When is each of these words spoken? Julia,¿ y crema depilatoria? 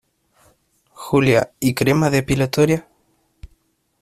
Julia,¿ 0.93 1.51
y 1.59 1.75
crema 1.75 2.09
depilatoria? 2.09 2.87